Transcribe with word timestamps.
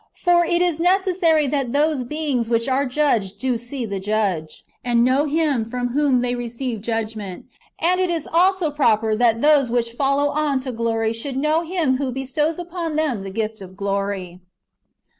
For 0.15 0.43
it 0.43 0.63
is 0.63 0.79
necessary 0.79 1.45
that 1.45 1.73
those 1.73 2.03
[beings] 2.03 2.49
which 2.49 2.67
are 2.67 2.87
judged 2.87 3.37
do 3.37 3.55
see 3.55 3.85
the 3.85 3.99
judge, 3.99 4.65
and 4.83 5.03
know 5.03 5.25
Him 5.25 5.63
from 5.63 5.89
whom 5.89 6.21
they 6.21 6.33
receive 6.33 6.81
judgment; 6.81 7.45
and 7.77 7.99
it 8.01 8.09
is 8.09 8.25
also 8.25 8.71
proper, 8.71 9.15
that 9.15 9.43
those 9.43 9.69
which 9.69 9.91
follow 9.91 10.29
on 10.29 10.59
to 10.61 10.71
glory 10.71 11.13
should 11.13 11.37
know 11.37 11.61
Him 11.61 11.97
who 11.97 12.11
bestows 12.11 12.57
upon 12.57 12.95
them 12.95 13.21
the 13.21 13.29
gift 13.29 13.61
of 13.61 13.75
glory. 13.75 14.39